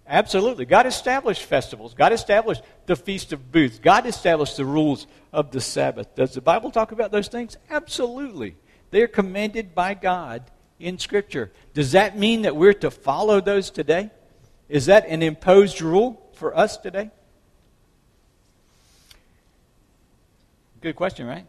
[0.09, 0.65] Absolutely.
[0.65, 1.95] God established festivals.
[1.95, 3.79] God established the Feast of Booths.
[3.79, 6.13] God established the rules of the Sabbath.
[6.17, 7.57] Does the Bible talk about those things?
[7.71, 8.57] Absolutely.
[8.91, 11.53] They are commanded by God in Scripture.
[11.73, 14.11] Does that mean that we're to follow those today?
[14.69, 16.22] Is that an imposed rule?
[16.43, 17.09] For us today?
[20.81, 21.47] Good question, right?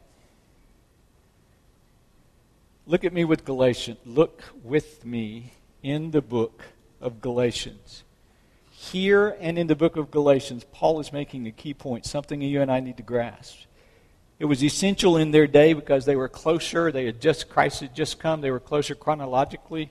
[2.86, 3.98] Look at me with Galatians.
[4.06, 6.66] Look with me in the book
[7.02, 8.04] of Galatians.
[8.70, 12.62] Here and in the book of Galatians, Paul is making a key point, something you
[12.62, 13.62] and I need to grasp.
[14.38, 16.92] It was essential in their day because they were closer.
[16.92, 18.42] They had just Christ had just come.
[18.42, 19.90] They were closer chronologically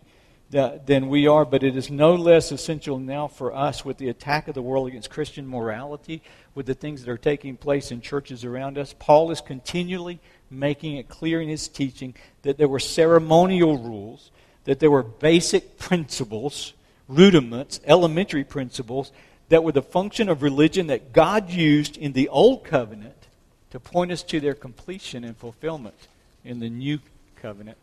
[0.54, 4.10] Uh, than we are, but it is no less essential now for us with the
[4.10, 6.20] attack of the world against Christian morality,
[6.54, 8.94] with the things that are taking place in churches around us.
[8.98, 14.30] Paul is continually making it clear in his teaching that there were ceremonial rules,
[14.64, 16.74] that there were basic principles,
[17.08, 19.10] rudiments, elementary principles
[19.48, 23.26] that were the function of religion that God used in the Old Covenant
[23.70, 26.08] to point us to their completion and fulfillment
[26.44, 26.98] in the New
[27.36, 27.78] Covenant.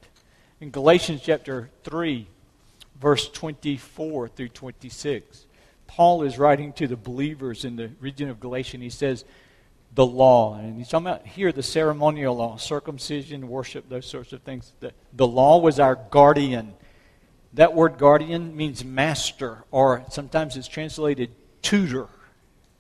[0.62, 2.28] In Galatians chapter 3,
[3.00, 5.46] verse 24 through 26.
[5.88, 9.26] Paul is writing to the believers in the region of Galatia, he says,
[9.96, 10.56] the law.
[10.56, 14.72] And he's talking about here the ceremonial law, circumcision, worship, those sorts of things.
[14.80, 16.74] The, the law was our guardian.
[17.54, 21.32] That word guardian means master, or sometimes it's translated
[21.62, 22.08] tutor.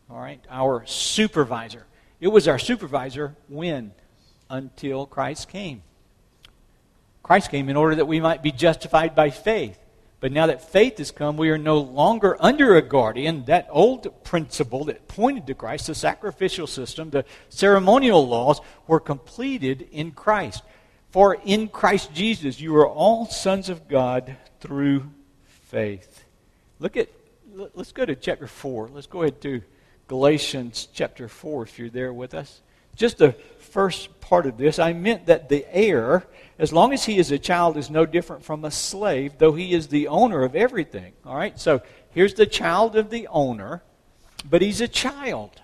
[0.09, 1.85] All right, our supervisor.
[2.19, 3.91] It was our supervisor when?
[4.49, 5.81] Until Christ came.
[7.23, 9.77] Christ came in order that we might be justified by faith.
[10.19, 13.45] But now that faith has come, we are no longer under a guardian.
[13.45, 19.87] That old principle that pointed to Christ, the sacrificial system, the ceremonial laws, were completed
[19.91, 20.63] in Christ.
[21.11, 25.09] For in Christ Jesus, you are all sons of God through
[25.45, 26.25] faith.
[26.79, 27.09] Look at,
[27.73, 28.89] let's go to chapter 4.
[28.93, 29.61] Let's go ahead to
[30.07, 32.61] Galatians chapter 4 if you're there with us.
[32.99, 36.27] Just the first part of this, I meant that the heir
[36.59, 39.73] as long as he is a child, is no different from a slave, though he
[39.73, 41.13] is the owner of everything.
[41.25, 41.57] All right?
[41.57, 41.81] So
[42.11, 43.81] here's the child of the owner,
[44.47, 45.61] but he's a child.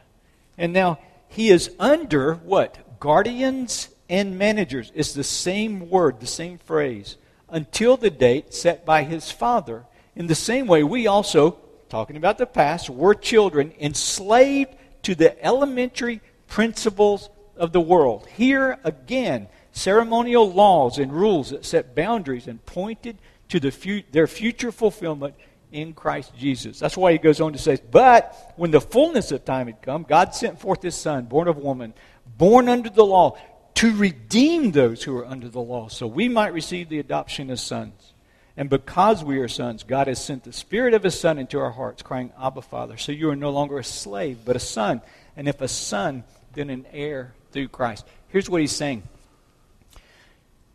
[0.58, 2.98] And now he is under what?
[3.02, 4.89] Guardians and managers.
[4.95, 7.17] It's the same word, the same phrase,
[7.50, 9.86] until the date set by his father.
[10.15, 11.58] In the same way, we also,
[11.89, 16.21] talking about the past, were children enslaved to the elementary
[16.56, 18.26] principles of the world.
[18.38, 23.18] Here again, ceremonial laws and rules that set boundaries and pointed
[23.50, 25.36] to the fu- their future fulfillment
[25.74, 26.80] in Christ Jesus.
[26.80, 30.04] That's why he goes on to say, But when the fullness of time had come,
[30.04, 31.94] God sent forth his Son, born of woman,
[32.38, 33.38] born under the law,
[33.74, 37.60] to redeem those who are under the law, so we might receive the adoption as
[37.60, 38.13] sons.
[38.56, 41.72] And because we are sons, God has sent the Spirit of His Son into our
[41.72, 42.96] hearts, crying, Abba, Father.
[42.96, 45.02] So you are no longer a slave, but a son.
[45.36, 46.24] And if a son,
[46.56, 48.06] then an heir through Christ.
[48.30, 49.04] Here's what He's saying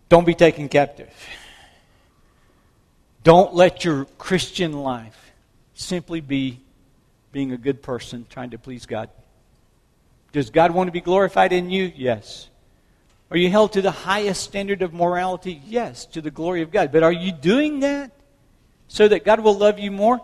[0.09, 1.12] don't be taken captive.
[3.23, 5.33] Don't let your Christian life
[5.75, 6.61] simply be
[7.33, 9.11] being a good person trying to please God.
[10.33, 11.93] Does God want to be glorified in you?
[11.95, 12.49] Yes.
[13.31, 15.62] Are you held to the highest standard of morality?
[15.64, 16.90] Yes, to the glory of God.
[16.90, 18.11] But are you doing that
[18.88, 20.21] so that God will love you more?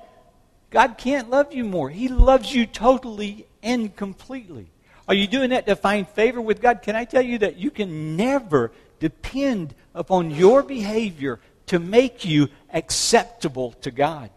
[0.71, 1.91] God can't love you more.
[1.91, 4.69] He loves you totally and completely.
[5.09, 6.83] Are you doing that to find favor with God?
[6.83, 12.49] Can I tell you that you can never depend upon your behavior to make you
[12.73, 14.31] acceptable to God?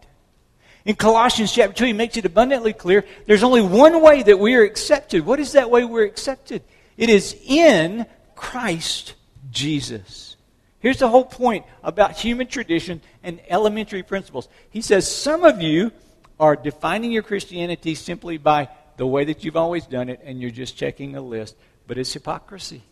[0.84, 4.54] In Colossians chapter 2, he makes it abundantly clear there's only one way that we
[4.54, 5.26] are accepted.
[5.26, 6.62] What is that way we're accepted?
[6.96, 9.14] It is in Christ
[9.50, 10.36] Jesus.
[10.78, 14.48] Here's the whole point about human tradition and elementary principles.
[14.70, 15.92] He says some of you
[16.38, 20.50] are defining your Christianity simply by the way that you've always done it and you're
[20.50, 22.82] just checking a list, but it's hypocrisy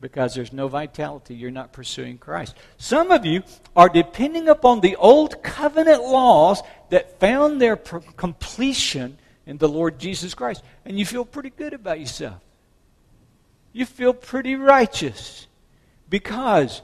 [0.00, 1.36] because there's no vitality.
[1.36, 2.56] You're not pursuing Christ.
[2.78, 3.44] Some of you
[3.76, 10.34] are depending upon the old covenant laws that found their completion in the Lord Jesus
[10.34, 10.64] Christ.
[10.84, 12.40] And you feel pretty good about yourself.
[13.72, 15.46] You feel pretty righteous
[16.10, 16.82] because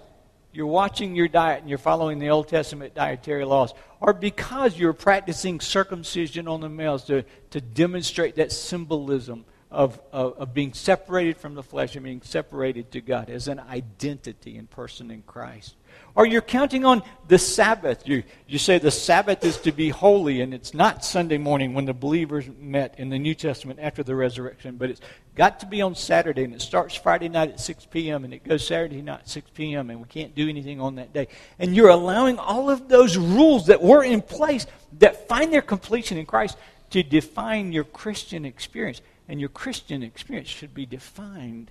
[0.55, 4.93] you're watching your diet and you're following the Old Testament dietary laws, or because you're
[4.93, 11.37] practicing circumcision on the males to, to demonstrate that symbolism of, of, of, being separated
[11.37, 15.75] from the flesh and being separated to God as an identity and person in Christ.
[16.17, 18.07] Or you're counting on the Sabbath.
[18.07, 21.87] You, you say the Sabbath is to be holy, and it's not Sunday morning when
[21.87, 25.01] the believers met in the New Testament after the resurrection, but it's
[25.35, 28.45] got to be on Saturday, and it starts Friday night at 6 p.m., and it
[28.45, 31.27] goes Saturday night at 6 p.m., and we can't do anything on that day.
[31.59, 34.67] And you're allowing all of those rules that were in place
[35.01, 36.57] that find their completion in Christ
[36.91, 39.01] to define your Christian experience.
[39.29, 41.71] And your Christian experience should be defined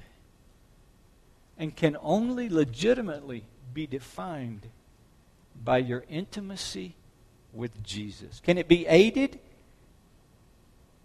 [1.57, 4.67] and can only legitimately be defined
[5.63, 6.95] by your intimacy
[7.53, 8.41] with Jesus.
[8.43, 9.39] Can it be aided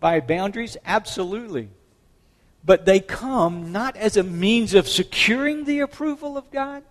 [0.00, 0.76] by boundaries?
[0.84, 1.68] Absolutely.
[2.64, 6.82] But they come not as a means of securing the approval of God.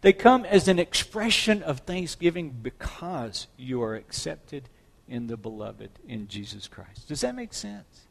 [0.00, 4.68] They come as an expression of thanksgiving because you are accepted
[5.08, 7.08] in the beloved in Jesus Christ.
[7.08, 8.02] Does that make sense?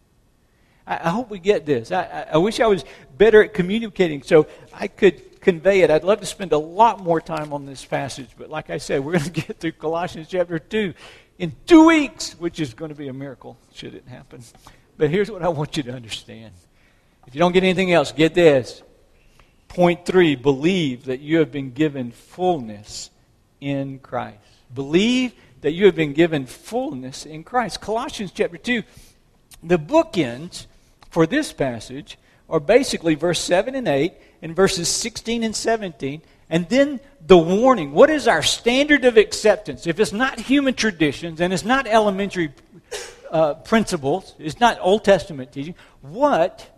[0.87, 1.91] I, I hope we get this.
[1.91, 2.83] I, I, I wish I was
[3.17, 5.91] better at communicating so I could convey it.
[5.91, 9.03] I'd love to spend a lot more time on this passage, but like I said,
[9.03, 10.93] we're going to get through Colossians chapter 2
[11.37, 14.41] in two weeks, which is going to be a miracle should it happen.
[14.97, 16.53] But here's what I want you to understand.
[17.27, 18.83] If you don't get anything else, get this.
[19.67, 23.09] Point three believe that you have been given fullness
[23.59, 24.37] in Christ.
[24.73, 27.81] Believe that you have been given fullness in Christ.
[27.81, 28.83] Colossians chapter 2,
[29.63, 30.67] the bookends
[31.09, 32.17] for this passage
[32.49, 36.21] are basically verse 7 and 8 and verses 16 and 17.
[36.49, 37.93] And then the warning.
[37.93, 39.87] What is our standard of acceptance?
[39.87, 42.53] If it's not human traditions and it's not elementary
[43.31, 46.69] uh, principles, it's not Old Testament teaching, what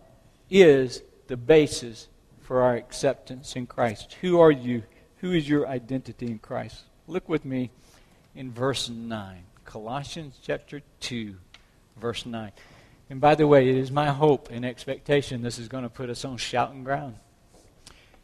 [0.48, 2.06] is the basis
[2.40, 4.16] for our acceptance in Christ?
[4.20, 4.84] Who are you?
[5.18, 6.84] Who is your identity in Christ?
[7.08, 7.70] Look with me
[8.36, 9.42] in verse 9.
[9.64, 11.34] Colossians chapter 2,
[11.96, 12.52] verse 9.
[13.10, 16.10] And by the way, it is my hope and expectation this is going to put
[16.10, 17.16] us on shouting ground.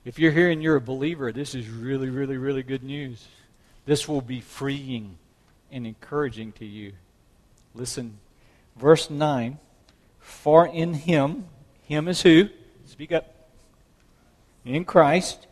[0.04, 3.24] If you're here and you're a believer, this is really, really, really good news.
[3.84, 5.16] This will be freeing
[5.70, 6.92] and encouraging to you.
[7.74, 8.18] Listen,
[8.76, 9.58] verse 9
[10.18, 11.44] For in him,
[11.84, 12.48] him is who?
[12.86, 13.32] Speak up.
[14.64, 15.46] In Christ,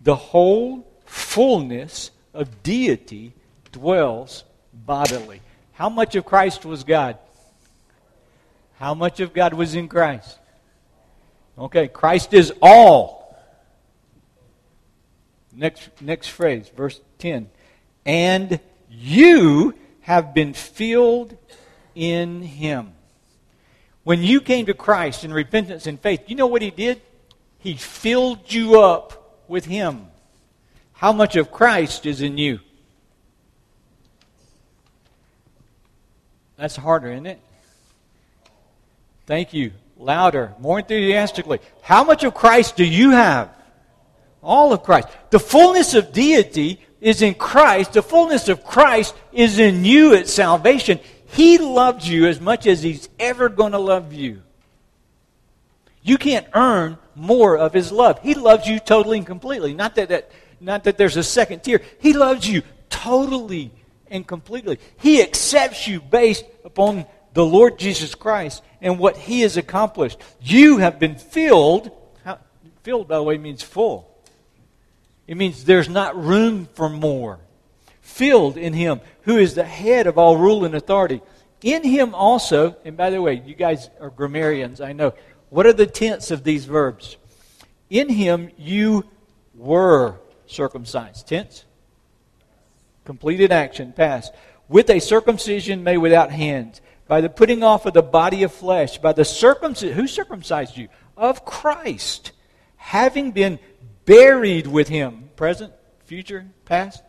[0.00, 3.32] the whole fullness of deity
[3.70, 5.40] dwells bodily.
[5.74, 7.18] How much of Christ was God?
[8.78, 10.38] How much of God was in Christ?
[11.56, 13.21] Okay, Christ is all.
[15.54, 17.50] Next, next phrase, verse 10.
[18.06, 18.60] And
[18.90, 21.36] you have been filled
[21.94, 22.92] in him.
[24.04, 27.00] When you came to Christ in repentance and faith, you know what he did?
[27.58, 30.06] He filled you up with him.
[30.92, 32.60] How much of Christ is in you?
[36.56, 37.40] That's harder, isn't it?
[39.26, 39.72] Thank you.
[39.96, 41.60] Louder, more enthusiastically.
[41.82, 43.50] How much of Christ do you have?
[44.42, 45.08] All of Christ.
[45.30, 47.92] The fullness of deity is in Christ.
[47.92, 51.00] The fullness of Christ is in you at salvation.
[51.26, 54.42] He loved you as much as He's ever going to love you.
[56.02, 58.20] You can't earn more of His love.
[58.20, 59.74] He loves you totally and completely.
[59.74, 60.30] Not that, that,
[60.60, 61.80] not that there's a second tier.
[62.00, 63.72] He loves you totally
[64.08, 64.78] and completely.
[64.98, 70.20] He accepts you based upon the Lord Jesus Christ and what he has accomplished.
[70.40, 71.90] You have been filled.
[72.82, 74.11] Filled, by the way, means full.
[75.26, 77.40] It means there's not room for more.
[78.00, 81.20] Filled in him, who is the head of all rule and authority.
[81.62, 85.14] In him also, and by the way, you guys are grammarians, I know.
[85.48, 87.16] What are the tense of these verbs?
[87.88, 89.04] In him you
[89.54, 90.16] were
[90.46, 91.28] circumcised.
[91.28, 91.64] Tense?
[93.04, 94.32] Completed action, past.
[94.68, 98.98] With a circumcision made without hands, by the putting off of the body of flesh,
[98.98, 99.94] by the circumcision.
[99.94, 100.88] Who circumcised you?
[101.16, 102.32] Of Christ.
[102.76, 103.58] Having been
[104.04, 105.30] buried with him.
[105.36, 105.72] Present,
[106.04, 107.02] future, past?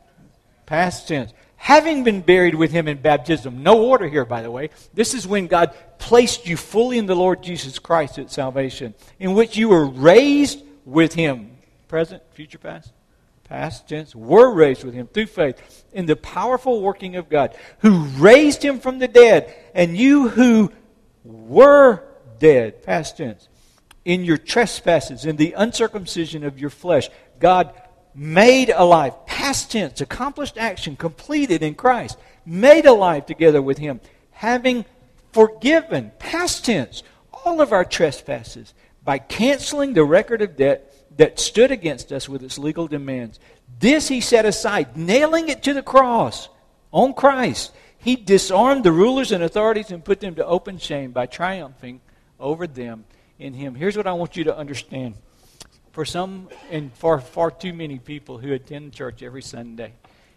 [0.66, 1.34] Past tense
[1.64, 3.64] having been buried with him in baptism.
[3.64, 4.70] No order here, by the way.
[4.94, 9.34] This is when God placed you fully in the Lord Jesus Christ at salvation, in
[9.34, 11.56] which you were raised with him.
[11.88, 12.92] Present, future, past?
[13.46, 14.14] Past tense.
[14.14, 18.82] Were raised with him through faith in the powerful working of God, who raised him
[18.82, 20.70] from the dead, and you who
[21.24, 22.04] were
[22.40, 23.48] dead, past tense,
[24.06, 27.74] in your trespasses, in the uncircumcision of your flesh, God
[28.14, 34.02] made alive, past tense, accomplished action, completed in Christ, made alive together with Him,
[34.32, 34.86] having
[35.32, 37.04] forgiven, past tense,
[37.46, 38.74] all of our trespasses
[39.04, 43.40] by canceling the record of debt that stood against us with its legal demands.
[43.80, 46.50] This He set aside, nailing it to the cross
[46.92, 47.72] on Christ.
[47.98, 52.02] He disarmed the rulers and authorities and put them to open shame by triumphing
[52.40, 53.06] over them
[53.44, 53.76] in Him.
[53.76, 55.16] Here's what I want you to understand
[55.94, 59.94] for some and for far too many people who attend church every Sunday,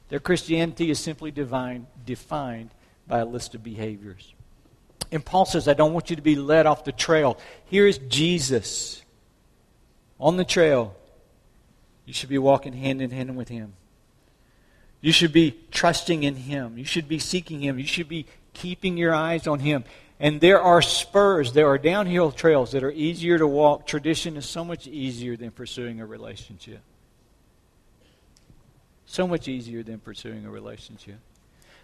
[0.09, 2.71] their Christianity is simply divine, defined
[3.09, 4.35] by a list of behaviors.
[5.11, 7.39] And Paul says, I don't want you to be led off the trail.
[7.65, 9.03] Here is Jesus
[10.21, 10.95] on the trail.
[12.05, 13.73] You should be walking hand in hand with him.
[15.01, 16.77] You should be trusting in him.
[16.77, 17.79] You should be seeking him.
[17.79, 19.85] You should be keeping your eyes on him.
[20.19, 23.87] And there are spurs, there are downhill trails that are easier to walk.
[23.87, 26.81] Tradition is so much easier than pursuing a relationship.
[29.05, 31.19] So much easier than pursuing a relationship.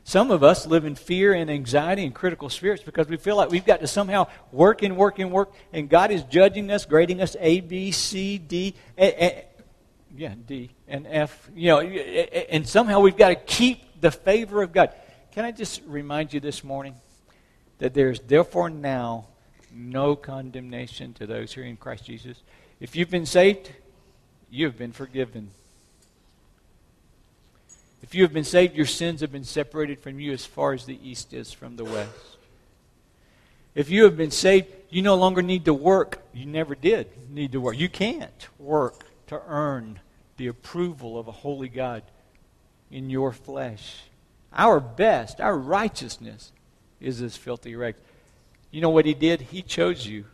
[0.05, 3.51] Some of us live in fear and anxiety and critical spirits because we feel like
[3.51, 7.21] we've got to somehow work and work and work, and God is judging us, grading
[7.21, 9.45] us A, B, C, D, a, a,
[10.17, 11.51] yeah, D and F.
[11.55, 14.93] You know, and somehow we've got to keep the favor of God.
[15.33, 16.97] Can I just remind you this morning?
[17.83, 19.27] That there's therefore now
[19.75, 22.41] no condemnation to those who are in Christ Jesus.
[22.79, 23.73] If you've been saved,
[24.53, 25.51] you have been forgiven.
[28.01, 30.87] If you have been saved, your sins have been separated from you as far as
[30.87, 32.37] the east is from the west.
[33.75, 36.23] If you have been saved, you no longer need to work.
[36.33, 37.77] You never did need to work.
[37.77, 39.99] You can't work to earn
[40.37, 42.05] the approval of a holy God
[42.93, 44.05] in your flesh.
[44.53, 46.53] Our best, our righteousness,
[47.03, 47.97] is this filthy rag.
[48.71, 49.41] You know what he did?
[49.41, 50.25] He chose you.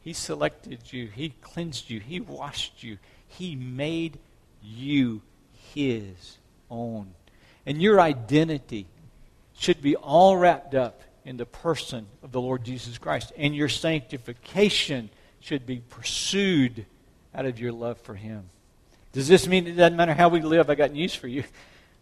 [0.00, 1.06] He selected you.
[1.06, 2.00] He cleansed you.
[2.00, 2.98] He washed you.
[3.26, 4.18] He made
[4.62, 5.22] you
[5.74, 6.38] his
[6.70, 7.14] own.
[7.66, 8.86] And your identity
[9.56, 13.32] should be all wrapped up in the person of the Lord Jesus Christ.
[13.36, 15.10] And your sanctification
[15.40, 16.86] should be pursued
[17.34, 18.44] out of your love for him.
[19.12, 20.70] Does this mean it doesn't matter how we live?
[20.70, 21.44] I got news for you.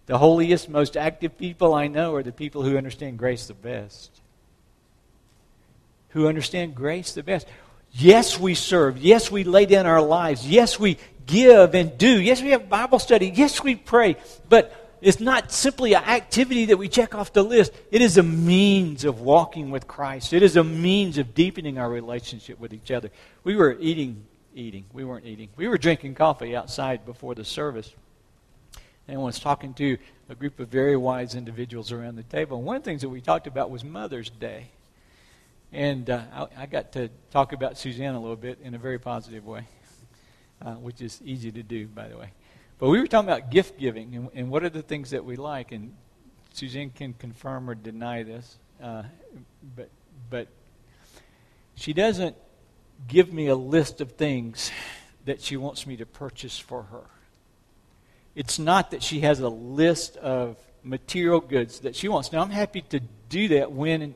[0.07, 4.21] The holiest, most active people I know are the people who understand grace the best.
[6.11, 7.47] Who understand grace the best.
[7.93, 8.99] Yes, we serve.
[8.99, 10.49] Yes, we lay down our lives.
[10.49, 12.21] Yes, we give and do.
[12.21, 13.33] Yes, we have Bible study.
[13.35, 14.17] Yes, we pray.
[14.49, 17.73] But it's not simply an activity that we check off the list.
[17.91, 20.33] It is a means of walking with Christ.
[20.33, 23.11] It is a means of deepening our relationship with each other.
[23.43, 24.25] We were eating,
[24.55, 24.85] eating.
[24.93, 25.49] We weren't eating.
[25.57, 27.93] We were drinking coffee outside before the service
[29.11, 29.99] and was talking to
[30.29, 32.59] a group of very wise individuals around the table.
[32.59, 34.69] And one of the things that we talked about was Mother's Day.
[35.73, 38.99] And uh, I, I, got to talk about Suzanne a little bit in a very
[38.99, 39.67] positive way,
[40.63, 42.31] uh, which is easy to do, by the way.
[42.79, 45.37] But we were talking about gift giving and, and what are the things that we
[45.37, 45.73] like.
[45.73, 45.95] And
[46.53, 49.03] Suzanne can confirm or deny this, uh,
[49.77, 49.91] but
[50.29, 50.49] but
[51.75, 52.37] she doesn't
[53.09, 54.71] give me a list of things
[55.25, 57.05] that she wants me to purchase for her.
[58.41, 62.33] It's not that she has a list of material goods that she wants.
[62.33, 64.15] Now, I'm happy to do that when,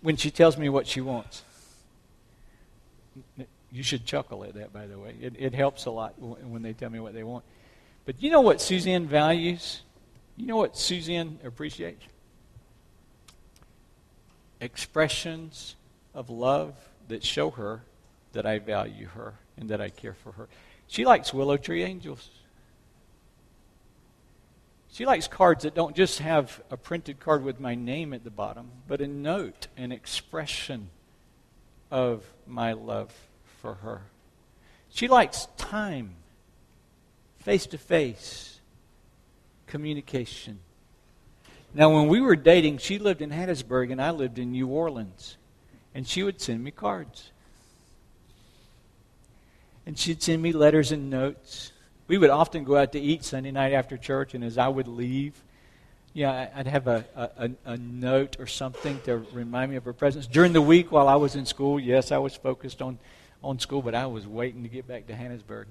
[0.00, 1.42] when she tells me what she wants.
[3.70, 5.16] You should chuckle at that, by the way.
[5.20, 7.44] It, it helps a lot when they tell me what they want.
[8.06, 9.82] But you know what Suzanne values?
[10.38, 12.06] You know what Suzanne appreciates?
[14.62, 15.76] Expressions
[16.14, 16.74] of love
[17.08, 17.82] that show her
[18.32, 20.48] that I value her and that I care for her.
[20.88, 22.30] She likes willow tree angels.
[24.92, 28.30] She likes cards that don't just have a printed card with my name at the
[28.30, 30.90] bottom, but a note, an expression
[31.90, 33.10] of my love
[33.62, 34.02] for her.
[34.90, 36.16] She likes time,
[37.38, 38.60] face to face
[39.66, 40.58] communication.
[41.72, 45.38] Now, when we were dating, she lived in Hattiesburg and I lived in New Orleans.
[45.94, 47.30] And she would send me cards.
[49.86, 51.72] And she'd send me letters and notes.
[52.08, 54.88] We would often go out to eat Sunday night after church, and as I would
[54.88, 55.34] leave,
[56.14, 60.26] yeah, I'd have a, a, a, note or something to remind me of her presence.
[60.26, 62.98] During the week while I was in school, yes, I was focused on,
[63.42, 65.66] on school, but I was waiting to get back to Hattiesburg.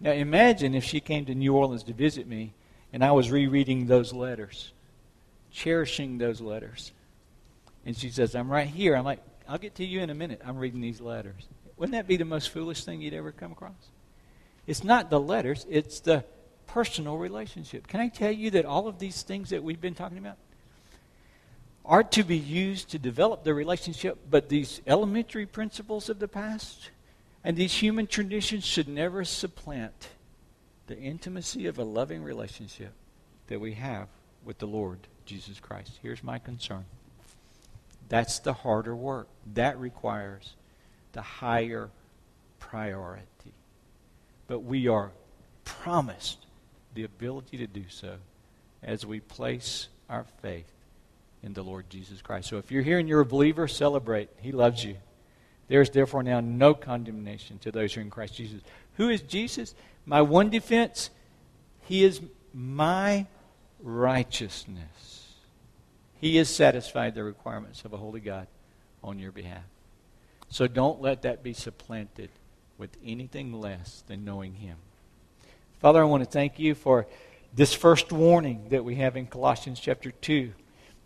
[0.00, 2.52] Now imagine if she came to New Orleans to visit me
[2.92, 4.72] and I was rereading those letters,
[5.50, 6.92] cherishing those letters.
[7.86, 8.96] And she says, I'm right here.
[8.96, 10.42] I'm like, I'll get to you in a minute.
[10.44, 11.46] I'm reading these letters.
[11.76, 13.72] Wouldn't that be the most foolish thing you'd ever come across?
[14.66, 16.24] It's not the letters, it's the
[16.66, 17.86] personal relationship.
[17.86, 20.36] Can I tell you that all of these things that we've been talking about
[21.84, 26.90] are to be used to develop the relationship, but these elementary principles of the past
[27.42, 30.08] and these human traditions should never supplant
[30.86, 32.92] the intimacy of a loving relationship
[33.46, 34.08] that we have
[34.44, 35.98] with the Lord Jesus Christ.
[36.02, 36.84] Here's my concern.
[38.08, 39.28] That's the harder work.
[39.54, 40.54] That requires
[41.12, 41.90] the higher
[42.58, 43.24] priority.
[44.50, 45.12] But we are
[45.62, 46.38] promised
[46.94, 48.16] the ability to do so
[48.82, 50.66] as we place our faith
[51.44, 52.48] in the Lord Jesus Christ.
[52.48, 54.28] So if you're here and you're a believer, celebrate.
[54.40, 54.96] He loves you.
[55.68, 58.60] There is therefore now no condemnation to those who are in Christ Jesus.
[58.96, 59.72] Who is Jesus?
[60.04, 61.10] My one defense,
[61.82, 62.20] He is
[62.52, 63.26] my
[63.80, 65.28] righteousness.
[66.20, 68.48] He has satisfied the requirements of a holy God
[69.04, 69.62] on your behalf.
[70.48, 72.30] So don't let that be supplanted
[72.80, 74.76] with anything less than knowing Him.
[75.80, 77.06] Father, I want to thank you for
[77.54, 80.50] this first warning that we have in Colossians chapter 2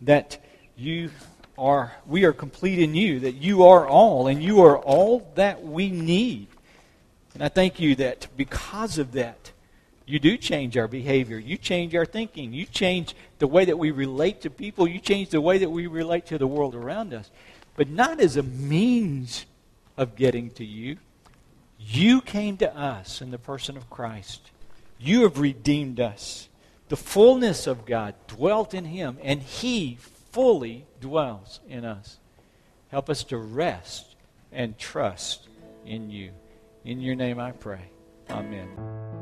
[0.01, 0.41] that
[0.77, 1.11] you
[1.57, 5.63] are we are complete in you that you are all and you are all that
[5.63, 6.47] we need.
[7.33, 9.51] And i thank you that because of that
[10.05, 11.39] you do change our behavior.
[11.39, 12.53] You change our thinking.
[12.53, 14.87] You change the way that we relate to people.
[14.87, 17.31] You change the way that we relate to the world around us.
[17.75, 19.45] But not as a means
[19.97, 20.97] of getting to you
[21.85, 24.51] you came to us in the person of christ
[24.97, 26.49] you have redeemed us.
[26.89, 29.97] The fullness of God dwelt in him, and he
[30.31, 32.17] fully dwells in us.
[32.89, 34.15] Help us to rest
[34.51, 35.47] and trust
[35.85, 36.31] in you.
[36.83, 37.89] In your name I pray.
[38.29, 39.14] Amen.